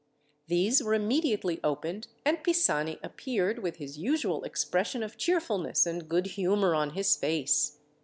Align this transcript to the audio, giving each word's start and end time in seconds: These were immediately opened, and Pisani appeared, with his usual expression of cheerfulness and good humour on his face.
These 0.47 0.81
were 0.81 0.95
immediately 0.95 1.59
opened, 1.63 2.07
and 2.25 2.41
Pisani 2.43 2.97
appeared, 3.03 3.59
with 3.59 3.75
his 3.75 3.99
usual 3.99 4.43
expression 4.45 5.03
of 5.03 5.15
cheerfulness 5.15 5.85
and 5.85 6.09
good 6.09 6.25
humour 6.25 6.73
on 6.73 6.93
his 6.95 7.15
face. 7.15 7.77